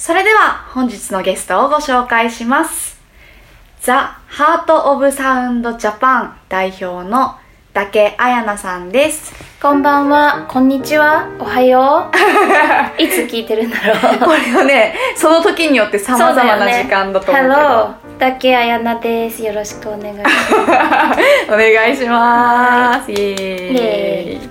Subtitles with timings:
[0.00, 2.98] それでは本日のゲストをご紹介します。
[3.82, 7.36] ザ・ハート・オブ・サウンド・ジャパン代表の
[7.74, 9.34] だけあやなさんです。
[9.60, 12.16] こんばんは、こんにちは、おはよう。
[13.02, 14.18] いつ聞いてるんだろう。
[14.20, 17.42] これをねその時によってさまざまな時間だと思う
[18.18, 18.34] けど。
[18.38, 19.44] けあやなです。
[19.44, 21.52] よろしくお願いします。
[21.52, 23.12] お願いします。
[23.12, 24.50] イエーイ。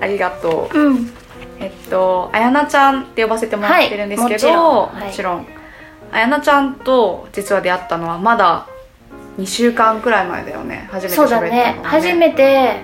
[0.00, 0.76] ありがとう。
[0.76, 1.14] うん、
[1.60, 5.58] えっとあやなちゃんって呼ばせてもらってるんですけど、はいもちろんもちろん
[6.12, 8.66] あやなちゃんと実は出会ったのはまだ
[9.38, 11.80] 2週間くらい前だよね初めてそうだね。
[11.82, 12.80] 初めて、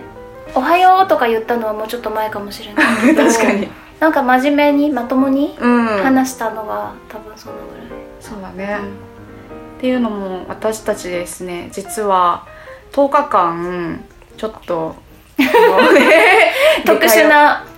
[0.54, 3.24] おはようとか言ったのはもうちょっと前かもしれないけど。
[3.26, 3.68] 確かに。
[3.98, 7.74] なんか真面目に、まともにうん話したのは多分そのぐ
[8.20, 8.56] そうだらい。
[8.56, 8.78] ね、
[9.76, 12.46] っていうのも私たちですね実は
[12.92, 14.04] 10日間
[14.38, 14.96] ちょっと
[16.86, 17.73] 特殊なはい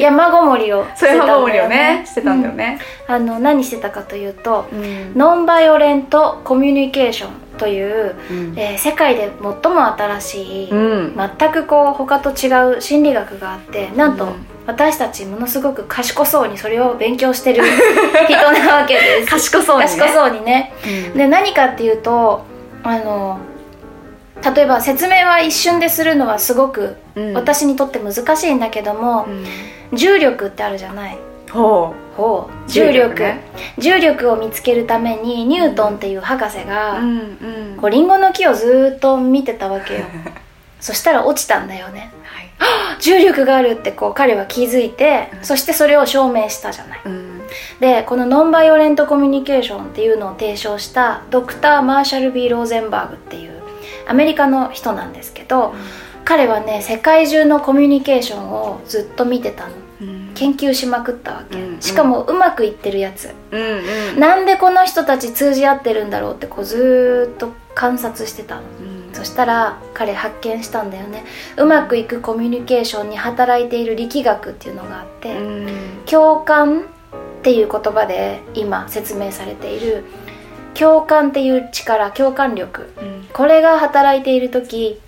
[0.00, 3.14] 山ごもりをしてたんだよごもりをねしてたんだよね、うん。
[3.14, 5.14] あの、何してたかというと、うん。
[5.14, 8.58] ノンバイオレントコミュニケーションという、うん。
[8.58, 11.16] えー世界で最も新しい、うん。
[11.16, 14.46] 全くこう他と違う心理学があってなんと、うん。
[14.66, 19.30] 私たちものすごく賢そうにそれを勉強してる人なわけです。
[19.30, 19.96] 賢そうにね。
[19.98, 20.72] 賢そうにね。
[21.12, 21.18] うん。
[21.18, 22.44] で何かっていうと
[22.84, 23.38] あの
[24.54, 27.32] 例えば説明は一瞬でするのはすごくうん。
[27.34, 29.30] 私にとって難しいんだけどもう、
[29.94, 29.96] ん。
[29.96, 31.18] 重力ってあるじゃない？
[31.50, 32.70] ほほう。
[32.70, 33.40] 重重力力ね。
[33.78, 37.18] 重力を見つけるためにニュートンっていう博士が、ううん
[37.72, 37.76] うん。
[37.78, 40.00] こうリンゴの木をずーっと見てたわけよ。
[40.80, 42.10] そしたら落ちたんだよね。
[42.24, 42.48] はい。
[43.00, 45.44] 重力があるってこう彼は気づいて、うん。
[45.44, 47.00] そしてそれを証明したじゃない。
[47.04, 47.42] うん。
[47.80, 53.51] でこのノンバイオレントコミュニケーションっていうのを提唱したドクター・マーシャル・ビー・ローゼンバーグっていう
[54.06, 55.74] アメリカの人なんですけど
[56.24, 59.74] 彼はね世界中のコミュニケーションをずっと見てたの。
[60.00, 60.32] うん。
[60.34, 61.80] 研究しまくったわけ、うん。
[61.80, 63.30] しかもうまくいってるやつ。
[63.50, 64.20] うんうん。
[64.20, 68.62] なんでこの人たち通じ合ってるんだろうってこうずーっと観察してたの。
[68.62, 68.64] う
[69.10, 69.14] ん。
[69.14, 71.24] そしたら彼発見したんだよね。
[71.56, 75.68] うまくいくコミュニケーションに働いている力学っていうのがあって、うん。
[76.06, 76.84] 共感っ
[77.42, 80.04] ていう言葉で今説明されている
[80.74, 82.92] 共感っていう力共感力。
[83.00, 83.28] うん。
[83.32, 85.00] これが働いている時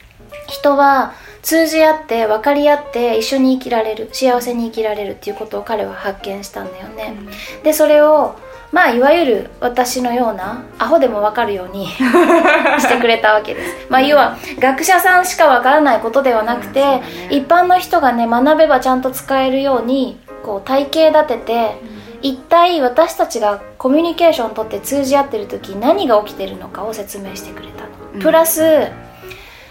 [0.49, 7.15] 人は通じ合って分かり合って一緒に生きられる幸せに生きられるっていうことを彼は発見したんだよね、
[7.63, 8.35] でそれを
[8.73, 11.87] まあいわゆる私のようなアホでも分かるように
[12.81, 13.87] してくれたわけです。
[13.89, 17.03] まあ要は学者さんしか分からないことではなくて、うんね。
[17.31, 21.77] 一般の人がね学べばちゃんと使えるようにこう体系立てて、
[22.25, 28.21] 一体私たちがコミュニケーションをとって通じ合ってる時何が起きてるのかを説明してくれたの、うん。
[28.21, 28.93] プラスプラス。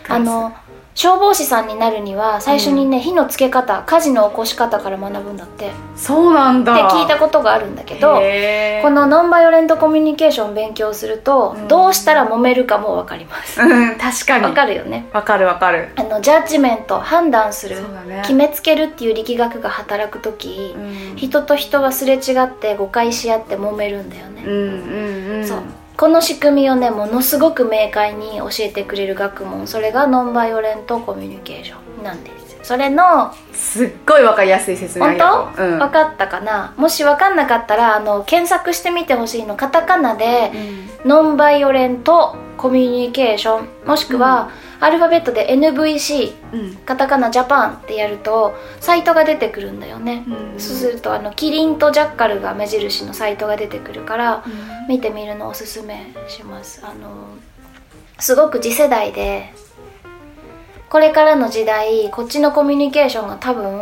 [0.08, 0.54] あの
[0.96, 5.54] 消防士さんになるには最初にね、火のつけ方火事の起こし方から学ぶんだって。
[5.54, 6.90] ってそうなんだ。
[6.90, 11.68] 聞いたことがあるんだけどこのノンバイオレントコミュニケーションを勉強すると、うん。
[11.68, 13.62] どうしたら揉めるかも分かります。
[13.62, 13.96] うん。
[14.00, 14.46] 確かに。
[14.46, 15.08] わかるよね。
[15.14, 15.90] わかるわかる。
[15.96, 17.78] あのジャッジメント判断する
[18.08, 18.20] ね。
[18.24, 21.16] 決めつけるっていう力学が働く時、うん。
[21.16, 25.48] 人と人はすれ違って誤解し合って揉めるんだよね、うんうんうん。
[25.48, 25.58] そう
[25.98, 35.80] この仕組みをねものすごく明快に教えてくれる学問それがノンバイオレントコミュニケーションなんですそれのすっごいわかりやすい説明あ本当、とううん。
[35.80, 36.74] 分かったかな？
[36.78, 40.52] もし分かんなかったらあの検索してみてほしいのカタカナで
[41.04, 41.10] うん。
[41.10, 43.68] ノンバイオレントコミュニケーション。
[43.86, 44.50] もしくは、
[44.84, 46.76] アルファベットで NVC うん。
[46.76, 50.60] カタカナジャパンってやるとサイトが出てくるんだよね、うん。
[50.60, 54.44] そうするとあのキリンとジャッカルが目印のサイトが出てくるから
[54.90, 56.82] 見てみるのをおすすめします。
[56.84, 57.28] あの
[58.20, 59.54] すごく次世代で
[60.90, 63.82] これからの時代こっちのコミュニケーションが多分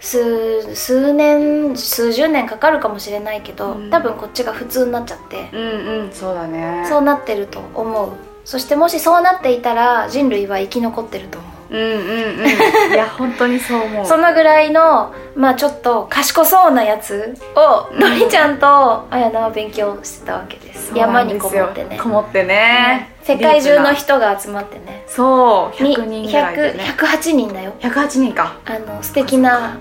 [0.00, 3.90] 数数年数十年かかるかもしれないけど、うん。
[3.90, 6.86] 多分こっちが普通になっちゃって、うんうんそうだね。
[6.88, 8.12] そうなってると思う
[8.46, 11.76] そしてもしそうなっていたら人類は生き残ってると思う。
[11.76, 12.92] うんうんうん。
[12.94, 14.06] いや本当にそう思う。
[14.06, 17.98] そのぐらいのまあちょっと賢そうなやつをうん。
[17.98, 20.92] のりちゃんと綾菜は勉強してたわけです。
[20.94, 21.98] 山にこもってね。
[22.00, 23.16] こもってね。
[23.24, 25.02] 世界中の人が集まってね。
[25.08, 26.94] そうに100人ぐらいでね。
[26.96, 27.72] 100 108人だよ。
[27.80, 28.54] 108人か。
[28.64, 29.76] あの素敵な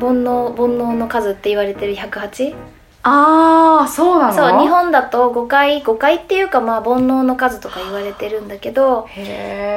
[0.00, 2.52] 煩悩煩悩の数って言われてる 108?
[3.04, 4.32] ああそうなの？
[4.32, 9.08] そう日本だと5回5回っていうかまあ煩悩の数とか言われてるんだけど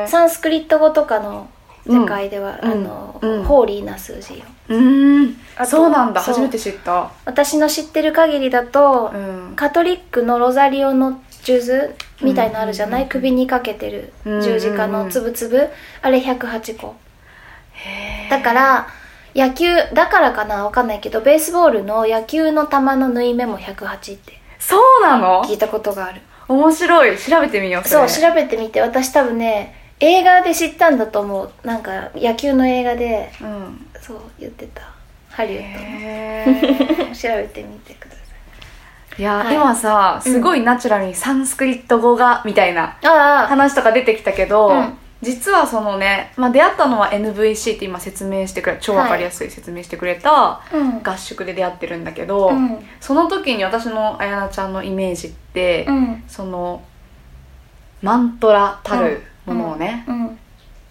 [0.08, 1.50] サンスクリット語とかの
[1.88, 3.44] 世界では、うんあの、うん。
[3.44, 4.46] ホーリーな数字よ。
[4.70, 5.38] うーん。
[5.68, 6.22] そうなんだ。
[6.22, 7.12] 初めて知った。
[7.26, 9.18] 私の知ってる限りだと、う
[9.52, 9.54] ん。
[9.56, 11.94] カトリックのロザリオの数珠
[12.24, 15.68] みたいのあるじゃない、うん首にかけてるうん十字架のつぶつぶ、
[16.02, 16.96] あれ108個。
[18.32, 18.88] だから
[19.36, 25.44] 野球だからかなわかんないけどベースボールの野球の球の縫い目も108ってそうなの？
[25.44, 26.22] 聞いたことがある。
[26.48, 27.18] 面白い。
[27.18, 28.80] 調べてみようそうれ調べてみて。
[28.82, 31.68] 私多分ね映画で知ったんだと思う。
[31.68, 33.86] なんか野球の映画でうん。
[34.02, 34.82] そう言ってた。
[35.30, 37.14] ハリウッドの。
[37.16, 38.22] 調べてみてくださ
[39.18, 39.22] い。
[39.22, 39.56] いや、はい。
[39.56, 43.48] 今さすごいナチュラルにサンスクリット語がみたいなあ。
[43.50, 51.02] 話とか出てきたけど、うん実はそのね、まあ、出会ったのは NVC って今説明してくれ超わかりやすい説明してくれたあうん。
[51.04, 52.80] 合宿で出会ってるんだけど、うん。
[53.00, 56.24] その時に私のあやなちゃんのイメージって、うん。
[56.28, 56.84] その
[58.02, 60.38] マントラたるものをね、うん。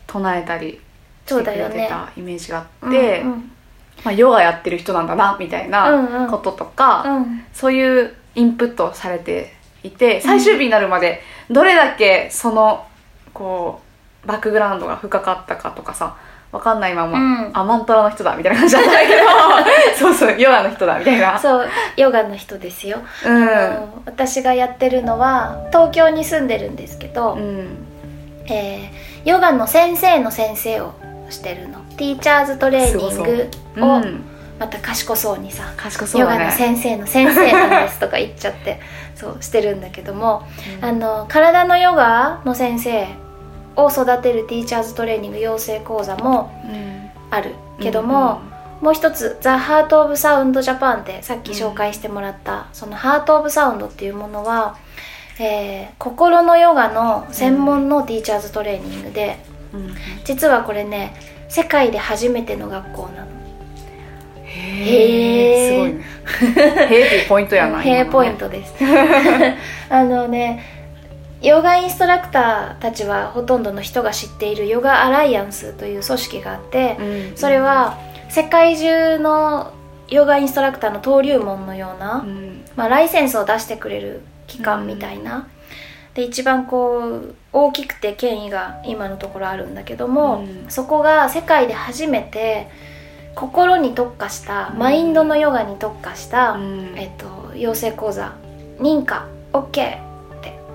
[0.06, 0.80] 唱えたり
[1.26, 3.50] してくれてたイメージがあって、うん
[4.04, 6.30] まあ、ヨガやってる人なんだなみたいうんうなん。
[6.30, 7.44] こととか、うん。
[7.52, 12.86] そういうインプットをされていて最終日になるまでどれだけその
[13.32, 13.83] こう
[14.26, 16.16] バックグラウンドが深かったかとかさ
[16.52, 17.50] わかんないまま、うん。
[17.52, 19.22] あマントラの人だみたいな感じだったんだけど
[19.98, 21.38] そうそうヨガの人だみたいな。
[21.38, 23.42] そうヨガの人ですよ、うん。
[23.42, 27.86] あの私がやってるのは東京に住んでるんですけど、うん。
[28.48, 30.92] えーヨガの先生の先生を
[31.30, 31.78] してるの。
[31.96, 33.50] ティーチャーズトレーニング
[33.80, 34.00] をう。
[34.00, 34.24] ん。
[34.58, 38.80] また賢そうにさ、賢そうヨガの先生の先生なんですとか言っちゃって
[39.16, 40.44] そうしてるんだけども、
[40.80, 40.88] うん。
[40.88, 43.08] あの体のヨガの先生
[43.76, 46.94] を育てるティーチャーズトレーニング養成講座もうん。
[47.30, 48.40] あるけども、
[48.80, 54.76] もう一つ「ザ・ハート・オブ・サウンド・ジャパン」ってさっき紹介してもらった、そのハート・オブ・サウンドっていうものは、
[55.40, 59.38] えー心のヨガの専門のティーチャーズトレーニングで、
[60.24, 61.16] 実はこれね
[61.48, 63.34] 世界で初めての学校なの。
[64.44, 66.04] へえすごいね。
[66.90, 68.74] へえっていうポイントやな ヘイポイントトです。
[69.90, 70.83] あのね
[71.44, 76.96] ヨガインストラクターたちはほとんどの人が知っているヨガアライアンスという組織があって、
[77.36, 77.98] それは
[78.30, 79.74] 世界中の
[80.08, 82.64] ヨガインストラクターの登竜門のような、うん。
[82.76, 85.46] まあ、ライセンスを出してくれる機関みたいな、
[86.14, 90.70] で一番こう大きくて権威が今のところあるんだけども、うん。
[90.70, 92.70] そこが世界で初めて
[93.34, 94.78] 心に特化した、うん。
[94.78, 96.94] マインドのヨガに特化した、うん。
[96.96, 98.32] えっと、養成講座
[98.78, 100.03] 認可 OK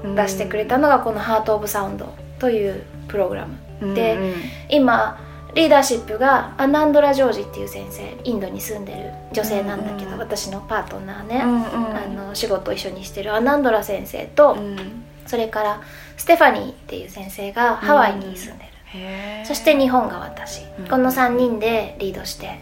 [0.04, 3.96] 出してくれたのがこの「ハート・オブ・サウンド」というプログラム。
[3.96, 4.34] でうんうん。
[4.70, 5.20] 今
[5.56, 11.98] リーダーシップがアナンドラ・ジョージっていう先生インドに住んでる女性なんだけど、うん私のパートナーね、うんうん。
[11.98, 14.78] あの仕事を一緒にしてるアナンドラ先生と、うん。
[15.26, 15.82] それから
[16.18, 18.70] ステファニーっていう先生がハワイに住んでる、
[19.00, 20.88] へえそして日本が私、うん。
[20.88, 22.60] この3人でリードして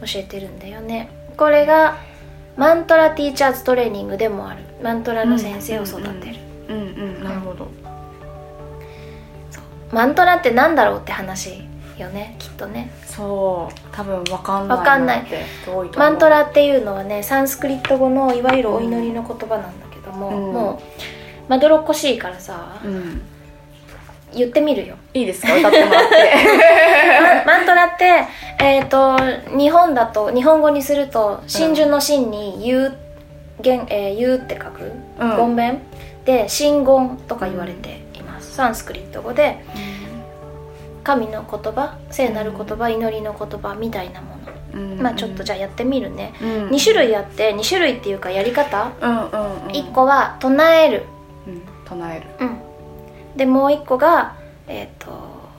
[0.00, 1.10] 教えてるんだよね。
[1.36, 1.96] これが
[2.56, 4.60] マントラティーチャーズトレーニングでもある。
[4.82, 6.36] マントラの先生を育てる、
[6.68, 6.80] うんう
[7.20, 7.68] んなるほど。
[9.90, 11.62] マントラってなんだろうって話
[11.98, 12.90] よねきっとね。
[13.06, 13.74] そう。
[13.92, 15.26] 多分わかんないわかんない。
[15.96, 20.52] マントラっていうのはねサンスクリット語のいわゆるお祈りの言葉なんだけども、うん。
[20.54, 20.78] もう
[21.48, 23.20] まどろっこしいからさ、うん。
[24.34, 24.96] 言ってみるよ。
[25.12, 25.54] いいですか？
[25.54, 26.34] 歌ってもらって。
[27.44, 28.24] マ マントラって
[28.58, 29.18] えっ、と
[29.56, 32.96] 日本だと日本語にすると真珠の真に言う、
[33.62, 35.36] 言えー言うって書く、うん。
[35.36, 35.82] 言弁？
[36.24, 39.64] で真言とか言われています、サンスクリット語で
[41.02, 44.36] 神の言葉聖なる言葉、祈りの言葉みたいなも
[44.72, 45.02] の、うん。
[45.02, 46.68] まあちょっとじゃあやってみるね、うん。
[46.68, 49.30] 2種類あって2種類っていうかやり方、うんうんうん。
[49.70, 51.04] 1個は唱える、
[51.46, 51.62] うん。
[51.88, 52.26] 唱える。
[52.40, 52.44] う
[53.34, 54.36] ん、でもう1個が
[54.68, 55.08] えっ、と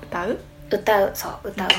[0.04, 0.40] 歌う？
[0.72, 1.12] 歌う。
[1.14, 1.68] そう歌う。
[1.68, 1.74] 方、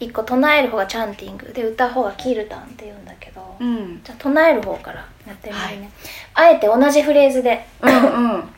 [0.00, 1.52] 1個唱える方がチャンティング。
[1.52, 4.00] で歌う方がキルタンって言うんだけど、うん。
[4.02, 5.90] じゃあ唱える方からやってみるね、
[6.34, 7.94] あえて同じフレーズでうんう
[8.38, 8.48] ん「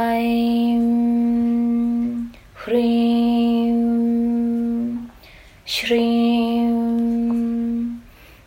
[2.55, 3.89] Hrim
[5.65, 6.79] Shrim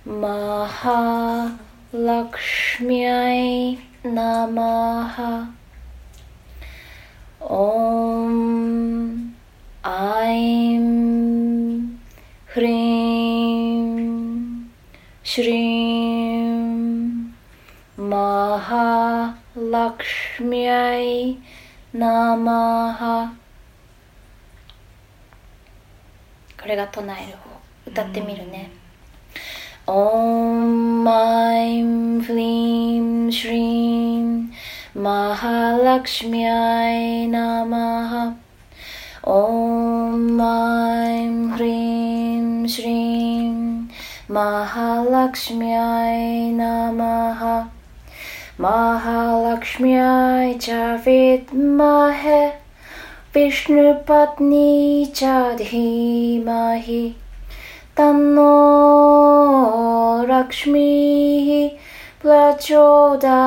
[0.07, 0.59] Mahalakshmi
[4.04, 5.49] Namaha
[7.40, 8.51] Om
[18.73, 19.37] Namaha.
[19.55, 21.38] Lakshmiai
[26.59, 27.52] これが唱える方。
[27.87, 28.71] 歌ってみるね
[29.87, 34.52] 「オンマイムフリームシリーン
[34.95, 38.35] マハラクシミアイナマハ」
[39.25, 43.91] 「オンマイムフリームシリン
[44.29, 47.69] マハラクシミアイナマハ」
[48.62, 52.54] Mahalakshmyai cha vidmahe
[53.35, 57.14] Vishnu Patni cha dhimahi
[57.97, 58.47] Tanno
[60.28, 61.76] Lakshmi
[62.23, 63.42] Prachodayat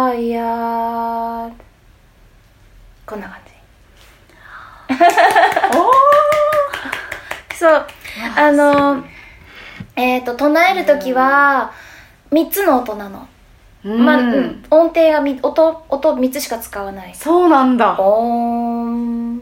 [3.05, 3.39] こんな感
[7.49, 7.87] じそう
[8.35, 9.05] あの
[9.95, 11.71] えっ、と唱える時は
[12.31, 13.27] 3つの音なの、うん、
[13.85, 17.13] まあうん、音程がみ音音3つしか使わない。
[17.13, 17.95] そうなんだ。
[17.99, 19.41] オーン。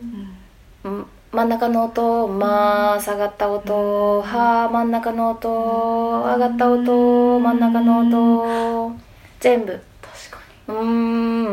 [0.84, 1.06] うん。
[1.32, 8.96] 真ん中の音、まあ、下がった音、は、真ん中の音、上がった音、真ん中の音、
[9.40, 9.72] 全部。
[9.72, 11.50] 確かうーんう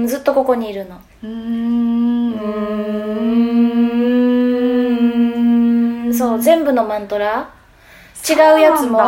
[0.00, 0.96] ーん、ずっとここにいるの。
[0.96, 1.00] に。
[1.22, 2.40] うー。
[2.40, 7.48] うんーん、そう、全部のマントラ、
[8.28, 8.98] 違うやつも、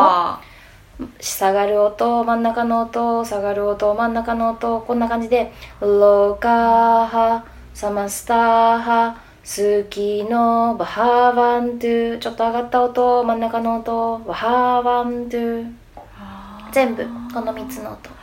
[1.21, 7.45] 下がる音、真ん中の音、下がる音、真ん中の音、こんな感じで、ローカーハ、
[7.75, 15.67] サマスターハ、スキのバハーワントゥ、ちょっと上がった音、真ん中の音、バハーワントゥ、
[16.73, 18.18] 全部、この3つの音。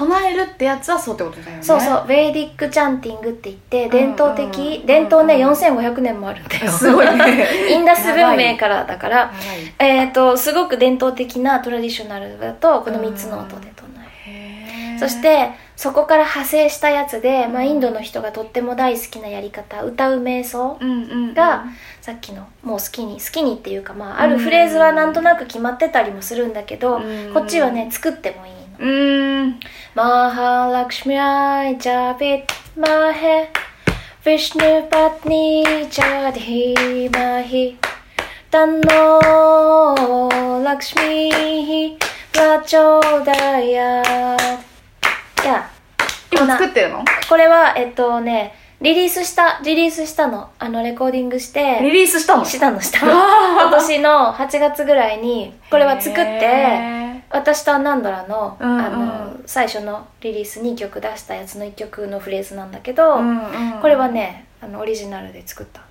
[0.00, 1.62] 唱えるってやつはそうってことだよね。
[1.62, 4.86] そうそう、ベーディックチャンティングって言って、伝統的、うんうんうん。
[4.86, 6.70] 伝統ね、4500年もあるんだよ。
[6.70, 7.46] すごいね。
[7.68, 9.30] インダス文明からだから。
[9.78, 13.86] えっ、と、すごく伝統的なトラディショナルだと、この3つの音で唱
[14.26, 14.98] える。
[14.98, 20.78] そし、てそこから派生したやつで、まあ、インドの人がとっても大好きなやり方歌う瞑想
[21.34, 21.64] が、
[22.00, 27.32] さっきのもう好きに好きにっていうか、まあ、あるフレーズはなんとなく決まってたりもするんだけど、うん。
[27.34, 29.60] こっちはね作ってもいいマ
[30.30, 32.44] ハラクシミャイジャビッ
[32.74, 33.50] マヘ。
[34.24, 37.76] ヴィシュヌパトニチャディマヒ。
[38.50, 39.20] タノ
[40.64, 41.30] ラクシミ
[41.90, 41.98] ヒ。
[42.32, 44.02] プラチョダヤいや。
[46.32, 47.04] 今作ってるの？
[47.28, 50.52] これはえっとねリリースしたリリースしたの。
[50.58, 51.80] あのレコーディングして。
[51.82, 52.46] リリースしたの？
[52.46, 56.30] したのし今年の8月ぐらいにこれは作って。
[56.46, 58.80] へ私とアナンドラの,、うんうん。
[58.80, 63.80] あの最初のリリース2曲出したやつの1曲のフレーズなんだけど、ーうんうん。
[63.80, 65.82] これはねあのオリジナルで作った。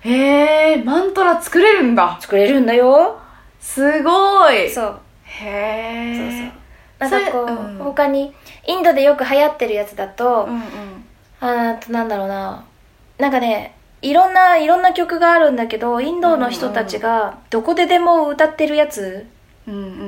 [0.00, 2.18] へえマントラ作れるんだ。
[2.20, 3.18] 作れるんだよ。
[3.60, 4.70] すごい。
[4.70, 5.00] そう。
[5.24, 6.50] へ
[7.00, 7.78] そうえそうなんかこう、うん。
[7.78, 8.34] 他に
[8.66, 10.60] インドでよく流行ってるやつだと、うんうん。
[11.40, 12.64] あとなんだろうな。
[13.18, 19.26] なんかねいろんないろんな曲があるんだけどインドの人たちがどこででも歌ってるやつ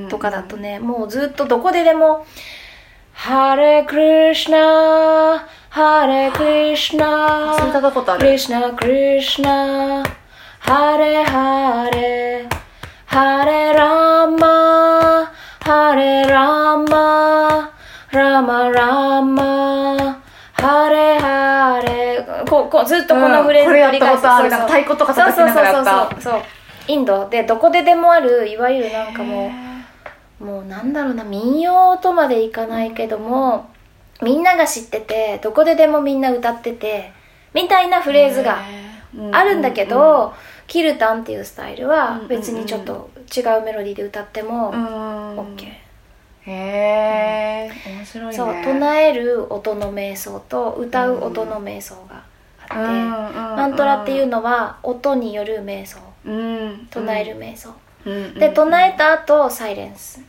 [0.08, 2.26] とかだとね、もうずっとどこででも
[3.12, 8.38] 「ハレクリシナハレクリシナそれ聞いたことあクリる。
[8.38, 10.02] シナクリシナ
[10.60, 12.46] ハレハレ
[13.06, 17.70] ハレラマハレラマ
[18.12, 20.20] ラマラマ
[20.52, 24.48] ハレハレこうこうずっとこのフレーズうんこれやったことある。
[24.50, 26.08] なんか太鼓とか叩きながらやった。
[26.08, 26.42] そうそうそうそうそう
[26.90, 29.52] インドでどこででもあるいわゆるなんかも
[30.40, 33.70] うもうなんだろうな民謡とまでいかないけども
[34.22, 37.12] みんなが知っててどこででもみんな歌ってて
[37.54, 38.58] みたいなフレーズが
[39.32, 40.32] あるんだけど、
[40.68, 45.36] キルタンっていうスタイルは別にちょっと違うメロディーで歌ってもうん。
[45.36, 45.64] OK、
[46.42, 48.32] へえ面白いね。
[48.32, 52.22] そう唱える音の瞑想と歌う音の瞑想が
[52.60, 56.88] あって、ママントラっていうのは音による瞑想うん。
[56.90, 57.74] 唱える瞑想、
[58.04, 58.34] うん。
[58.34, 60.20] で唱えた後サイレンス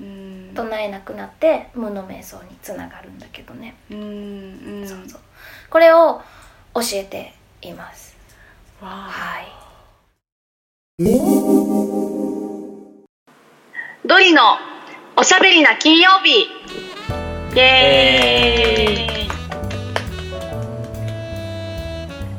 [0.00, 0.52] うん。
[0.54, 3.98] 唱えなくなって無の瞑想につながるんだけどね、うん。
[3.98, 4.02] う
[4.84, 4.88] ん。
[4.88, 5.20] そうそう。
[5.70, 6.22] これを
[6.74, 8.16] 教えています。
[8.80, 9.10] わあ。
[9.10, 9.46] はい。
[14.06, 14.42] ドリの
[15.16, 16.42] おしゃべりな金曜日。
[17.54, 19.26] イエーイ。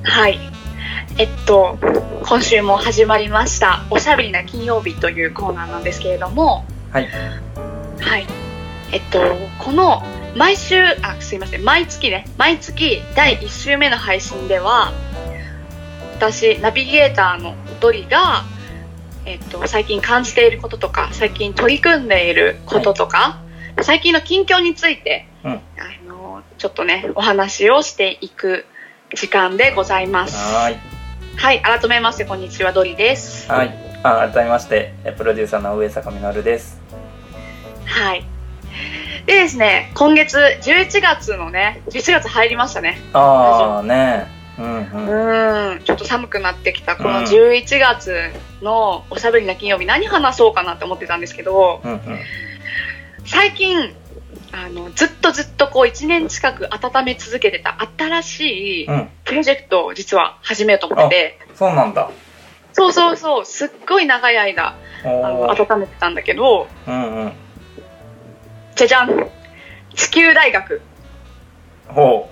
[0.03, 0.56] はい
[1.19, 1.79] えっと
[2.27, 7.07] 今週も始まりましたおしゃべりな金曜日というコーナーなんですけれどもはい。
[7.99, 8.27] はい
[8.91, 9.19] えっと
[9.57, 10.03] この
[10.35, 14.93] 毎週あすいません毎月ね毎月第1週目の配信では
[16.17, 18.43] 私ナビゲーターのドリが
[19.25, 23.41] えっと、最近感じていることとか最近取り組んでいることとか、
[23.81, 25.59] 最近の近況について、うんあ
[26.07, 28.65] のちょっとねお話をしていく
[29.13, 30.37] 時間でございます。
[30.37, 30.96] はーい。
[31.37, 33.49] はい、改めましてこんにちはドリです。
[33.49, 33.73] はい。
[34.01, 36.81] あ改めまして、えプロデューサーの上坂実です。
[37.85, 38.25] はい。
[39.27, 42.99] でですね、今月11月のね、11月入りましたね。
[43.13, 44.25] ああ、ね
[44.57, 44.83] うんううん。
[44.83, 48.31] ーん、ちょっと寒くなってきたこのうん11月
[48.63, 52.19] のおしゃべりな金曜日何話そうかなって思ってたんですけど、うんうん。
[53.25, 53.95] 最近、
[54.59, 59.09] あの、ずっとずっとこう1年近く温め続けてた新しいうん。
[59.23, 62.09] プロジェクトを実は始めようと思ってて、そうなんだ。
[62.73, 67.31] そうそうそう、すっごい長い間、あおの、ー温めてたんだけど、うんうん。
[68.75, 69.29] じゃじゃん
[69.93, 70.81] 地球大学。
[71.89, 72.27] ほ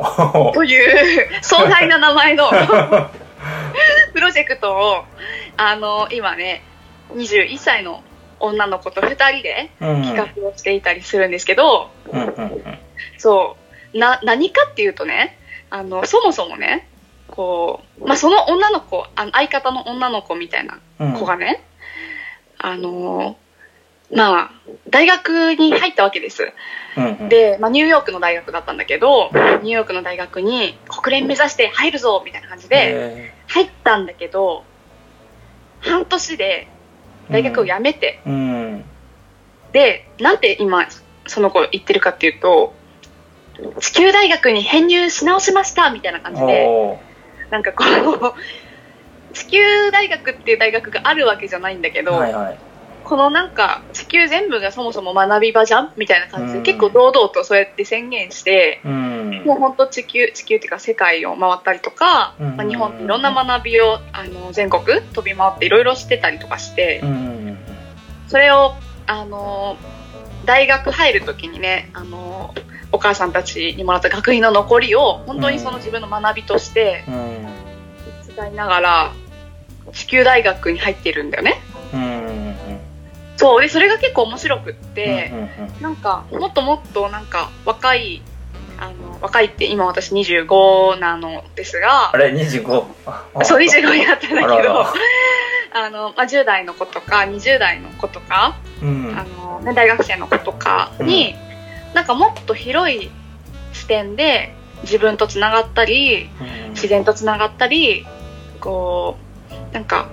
[0.51, 2.49] うという 壮大な名前の
[4.13, 5.03] プロジェクトを、
[5.57, 6.63] あの、今ね、
[7.13, 8.03] 21歳の
[8.39, 10.03] 女の子と2人でうんうん。
[10.03, 12.77] 企画をしていたりするんですけど、うんうんうん。
[13.17, 13.57] そ
[13.93, 15.37] う、な、何かっていうとね、
[15.69, 16.87] あの、そもそもね、
[17.27, 21.13] こう、まあ、その女の子、あの相方の女の子みたいなうん。
[21.13, 21.63] 子がね、
[22.57, 23.37] あの、
[24.13, 24.51] まあ、
[24.89, 26.53] 大学に入ったわけです。
[26.97, 27.29] うんうん。
[27.29, 34.63] で、まあ、ニューヨークの大学だったんだけど、ニューヨークの大学に国連目指して入るぞみたいな感じでへ入ったんだけど、
[35.79, 36.74] 半年でー
[37.29, 38.85] 大学を辞めて、うん。
[39.71, 40.87] で、なんて今
[41.25, 42.73] その子言ってるかっていうと、
[43.79, 46.99] 地球大学に編入し直しましたみたいな感じで、お
[47.49, 52.57] なんかこう、地球大学っていう大学があるわけじゃないんだけーど、はいはい。
[53.05, 59.43] このなんか地球全部がそもそも学び場じゃんみたいな感じで、うん結構堂々とそうやって宣言して、うん。
[59.45, 67.11] もう本当地球、地球っていうか世界を回ったりとか、うんまあ、日本っていろんな学びをあの全国飛び回っていろいろしてたりとかしてう、んう
[67.51, 67.57] ん
[68.27, 68.73] それを、
[69.05, 69.77] あの、
[70.45, 72.55] 大学入るときにね、あの、
[72.91, 77.03] お母さんたちにもらった学費の残りを本当にその自分の学びとして。
[78.35, 79.13] 使いながら
[79.93, 81.61] 地球大学に入ってるんだよね。
[81.93, 82.44] うん。
[83.37, 83.61] そう。
[83.61, 88.21] で、それが結構面白くって、うんうんうんなんか、もっともっとなんか若い、
[88.77, 92.83] あの、若いって今私25なのですがあ、れ、25?
[93.05, 94.85] あそう、25になったんだけど、
[95.73, 99.15] あ の、まあ、10代の子とか、20代の子とか、うん。
[99.17, 101.35] あの、ね、大学生の子とかに、
[101.93, 103.09] なんかもっと広い
[103.73, 106.29] 視点で自分とつながったり、
[106.69, 108.05] 自然とつながったり、
[108.59, 109.24] こう、
[109.75, 110.07] なんか、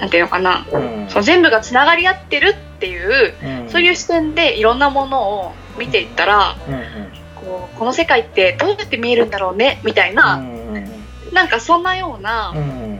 [0.00, 1.06] なんていうのかな、うん。
[1.08, 3.70] その全部がつながり合ってるっていう、うん。
[3.70, 6.82] そういう視点でいろんなものを見ていったら、うんうん。
[7.36, 10.42] こうこの世界ってどうやって見えるんだろうね、みたいな、
[11.32, 12.98] なんかそんなような、うん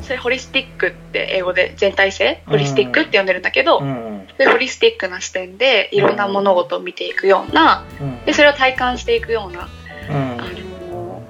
[0.00, 2.42] それホリスティックって英語で全体性？
[2.46, 8.24] ホリスティックって呼んでるんだけど、うんそういうホリスティックな視点でいろんな物事を見ていくようなうん。
[8.24, 9.68] でそれを体感していくような、
[10.10, 10.40] うん。
[10.40, 10.44] あ
[10.90, 11.22] の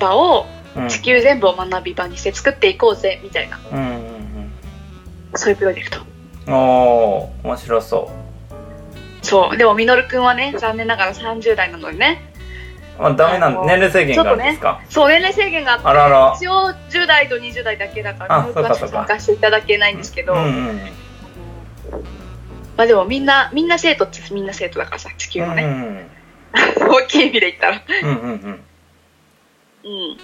[0.00, 0.57] 場をうん
[0.88, 3.58] 地球全部を学び場にして作っていこうぜみたいな。
[3.72, 4.18] うんうん
[5.34, 6.00] そういうプロジェクト。
[6.46, 8.10] うんおー面白そ
[9.22, 9.56] そう。
[9.56, 12.32] でもみのるくんはね残念ながら30代なのでね。
[12.98, 16.34] うあダメなん年齢制限があるんですか、そう年齢制限があってあらら。
[16.36, 18.86] 一応10代と20代だけだからあみのるくんはそうか。
[18.86, 20.80] そうか参加していただけないんですけど、うんうん
[22.76, 26.06] まあでもみんなみんな生徒ってみんな生徒だからさ地球のね、うん。
[26.88, 27.82] 大きい意味で言ったら。
[28.02, 28.64] うんうんうん。
[29.84, 30.18] うん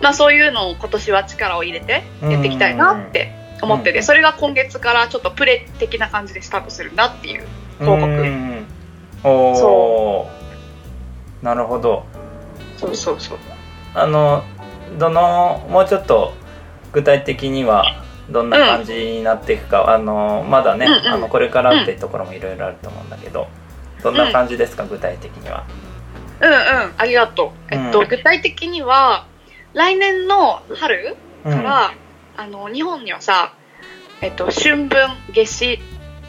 [0.00, 4.04] まあそういうのを今年は力を入れてやっていきたいなって思ってて、うん。
[4.04, 7.46] それが今月からちょっとプレ的な感じでスタートするんだっていう
[7.80, 8.06] 報告。
[8.06, 8.66] うん。
[9.24, 10.30] おお
[11.42, 12.04] なるほど。
[12.76, 13.38] そうそうそう。
[13.94, 14.44] あの
[14.98, 16.32] どのもうちょっと
[16.92, 21.06] 具体的にはどんな感じになっていくか、あのまだね、うんうん。
[21.06, 23.48] あのこれからっていうところもいろいろあると思うんだけど
[24.02, 25.66] どんな感じですか、具体的には？
[26.40, 26.94] うんうん。
[26.96, 28.08] ありがとう、えっとうん。
[28.08, 29.26] 具体的には
[29.78, 31.56] 来年の春うん。
[31.56, 31.92] から、
[32.36, 33.54] あの日本にはさ
[34.20, 35.78] えっと春分夏至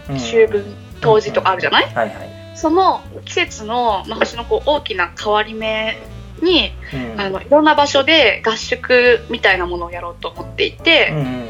[0.07, 0.15] うん。
[0.15, 2.29] 秋分冬至とかあるじゃない、はいはい。
[2.55, 5.97] その季節の、まあ、星のこう大きな変わり目
[6.43, 7.19] にうん。
[7.19, 11.49] あのいろんな場所で合宿みたいなものをやろうと思っていて、うん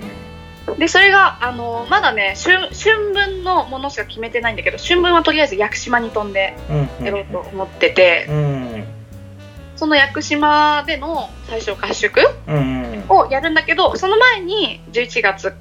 [0.78, 6.56] でそれがあのまだね春春分のものしか決めてないんだけど春分はとりあえず屋久島に飛んで
[7.00, 7.06] うん。
[7.06, 8.99] やろうと思ってて、うん
[9.80, 15.54] その屋久島での最初合宿うんをやるんだけどその前に11月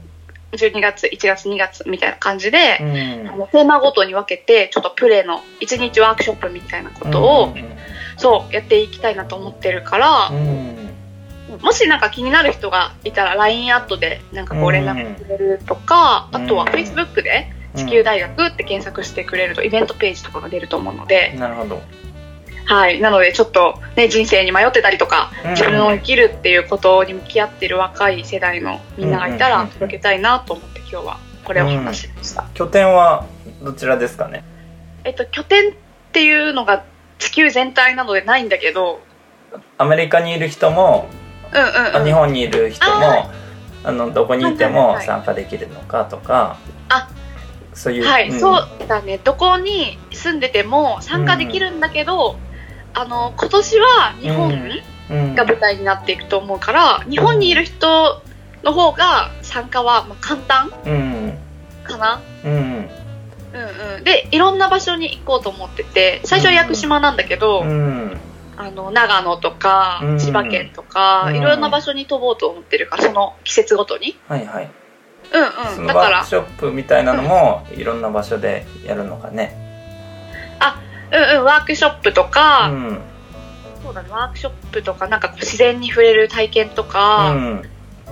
[0.51, 2.85] 12月1月2月みたいな感じで、う
[3.25, 3.29] ん。
[3.29, 7.55] あのテーマごとに分けてちょっとプレーの1日ワークショップみたいなことを、
[8.17, 11.61] そうやっていきたいなと思ってるからう、ん。
[11.61, 21.83] もしなんか気になる人がいたら LINE アットでなんかご連絡くれるとか、うんあとは Facebook で地球大学って検索してくれるとイベントページとかが出ると思うので、なるほど。
[22.69, 25.51] はい、なのでちょっと、ね、人生に迷ってたりとか、うん。
[25.53, 29.73] 自分を生きるっていうことに向き合ってる若い世代のみんながいたらうんうんうん。
[29.73, 33.27] 届けたいなと思って今日はこれを話しました、拠点は
[33.63, 34.45] どちらですかね？
[35.05, 35.73] えっと拠点っ
[36.13, 36.85] ていうのが
[37.19, 39.01] 地球全体なのでないんだけど
[39.79, 41.09] アメリカにいる人も、
[41.53, 42.05] うんうんうん。
[42.05, 43.31] 日本にいる人も
[43.83, 46.59] あのどこにいても参加できるのかとか、
[46.91, 47.09] あ
[47.73, 48.39] そういう、はい、ん。
[48.39, 49.19] そうだね。
[49.25, 52.37] どこに住んでても参加できるんだけど、
[52.95, 55.35] あの今年は日本うん。
[55.35, 58.21] が舞台になっていくと思うから、日本にいる人
[58.63, 61.39] の方が参加はまあ簡単うん。
[61.83, 62.21] かな？
[62.45, 62.53] うん。
[62.53, 68.19] うんうん、でいろんな場所に行こうと思ってて最初は屋久島なんだけど、うん。
[68.59, 70.19] あの長野とかうん。
[70.19, 71.37] 千葉県とか、うん。
[71.37, 74.19] いろんな場所に飛ぼうと思ってるからその季節ごとに。
[74.29, 74.71] はいはい。
[75.33, 75.87] うんそうん。
[75.87, 79.68] だからのワークショップみたいなのもいろんな場所でやるのかね
[81.13, 83.01] うんうんワークショップとうか、ん。
[83.83, 87.63] そうだねワークショップとかなんか自然に触れる体験とか、うん、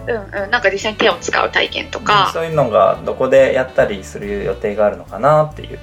[0.07, 5.79] うんうんなんか実際に手を使う体験とか、そういうのがどこでやったりする予定があるのかなっていう。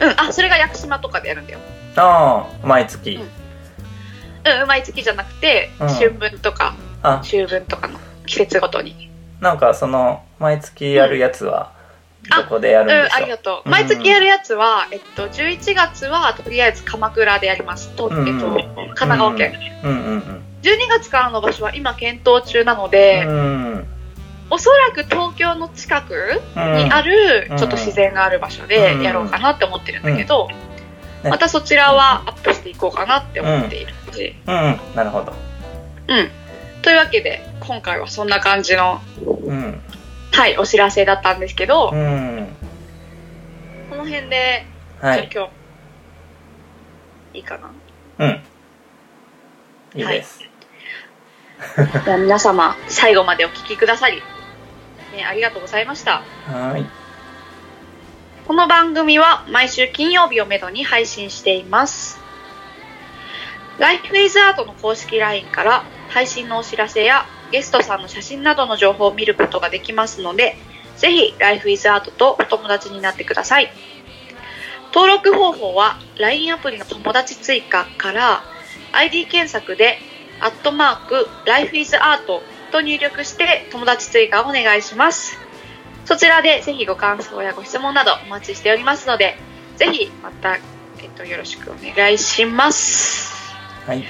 [0.00, 1.58] うんあそれが屋久島とかでやるんだよ。
[1.96, 4.62] ああ毎月、うん。
[4.62, 5.88] うん毎月じゃなくて、うん。
[5.88, 7.18] 春分とかあ。
[7.20, 9.10] 秋分とかの季節ごとに。
[9.40, 11.72] なんかその毎月やるやつは
[12.24, 13.62] どこでやうん、るんでしょう、ありがとう。
[13.64, 13.72] うん。
[13.72, 17.88] 毎月やるやつは、えっと、11月はとりあえず鎌倉でやります。
[17.90, 19.54] と、うんえっと、神奈川県。
[19.84, 23.32] うんうん12月からの場所は今検討中なのうで、んう
[23.76, 23.86] ん。
[24.50, 27.56] おそらく東京の近くうんにあるうん。
[27.56, 31.30] ちょっと自然がある場所でやろうかなって思ってるんだけど、ね。
[31.30, 34.54] またそちらはアップしていこうかなって思っているし、うん。
[34.54, 34.80] うん。
[34.96, 35.32] なるほど。
[36.08, 36.30] うん。
[36.82, 39.00] というわけで、今回はそんな感じの、
[39.44, 39.80] うん
[40.38, 42.48] はい、お知らせだったんですけど、うん
[43.90, 44.66] この辺で、
[45.00, 45.52] はいじゃあ今
[47.32, 47.72] 日、いいかな？
[48.18, 48.40] うん
[49.96, 50.38] いいです、
[52.04, 54.22] じゃあ皆様、最後までお聞きくださり、
[55.12, 56.22] ね、ありがとうございました。
[56.46, 56.86] はい
[58.46, 62.20] この番組は毎週金曜日をめどに配信しています。
[63.78, 70.56] Life is Art の公式 LINE から配信のお知らせやゲストさんの写真などの情報を見ることができますので、
[70.96, 73.70] ぜひ Life is Art とお友達になってください。
[74.92, 78.42] 登録方法は LINE アプリの友達追加から
[78.92, 79.98] ID 検索で
[80.40, 82.40] アットマーク Life is Art
[82.72, 85.38] と入力して友達追加をお願いします。
[86.04, 89.36] そちらでぜひご感想やご質問などお待ちしておりますので、
[89.76, 90.58] ぜひまた、え
[91.06, 93.54] っと、よろしくお願いします。
[93.86, 94.04] はい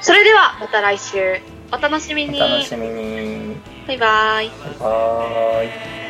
[0.00, 2.38] それではまた来週お楽しみおに。
[2.38, 4.48] 楽しみにバイバイ。
[4.48, 6.07] バイバーイ